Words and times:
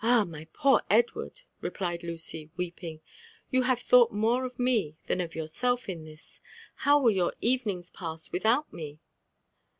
"Ah! 0.00 0.22
my 0.24 0.46
poor 0.52 0.80
Edward!'' 0.88 1.40
replied 1.60 2.04
Lucy, 2.04 2.48
weeping, 2.56 3.00
"yon 3.50 3.64
have 3.64 3.80
thought 3.80 4.12
more 4.12 4.44
of 4.44 4.60
me 4.60 4.96
(ban 5.08 5.20
of 5.20 5.34
yourself 5.34 5.88
in 5.88 6.04
this. 6.04 6.40
How 6.76 7.00
will 7.00 7.10
your 7.10 7.34
evenings 7.40 7.90
pass 7.90 8.30
without 8.30 8.72
me 8.72 9.00